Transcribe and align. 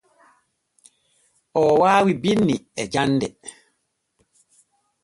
Oo 1.59 1.73
waawi 1.81 2.13
binni 2.21 2.55
e 2.81 2.83
jande. 2.93 3.27